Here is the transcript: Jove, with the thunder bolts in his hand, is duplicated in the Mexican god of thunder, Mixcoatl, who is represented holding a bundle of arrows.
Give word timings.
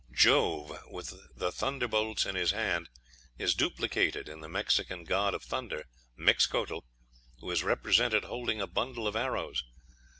Jove, 0.13 0.73
with 0.89 1.13
the 1.37 1.51
thunder 1.51 1.87
bolts 1.87 2.25
in 2.25 2.33
his 2.33 2.49
hand, 2.53 2.89
is 3.37 3.53
duplicated 3.53 4.27
in 4.27 4.41
the 4.41 4.49
Mexican 4.49 5.03
god 5.03 5.35
of 5.35 5.43
thunder, 5.43 5.85
Mixcoatl, 6.17 6.79
who 7.37 7.51
is 7.51 7.61
represented 7.61 8.23
holding 8.23 8.59
a 8.59 8.65
bundle 8.65 9.05
of 9.05 9.15
arrows. 9.15 9.63